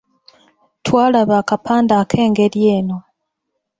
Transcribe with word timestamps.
Twalaba 0.85 1.35
akapande 1.41 1.93
ak’engeri 2.01 2.59
eno. 2.77 2.97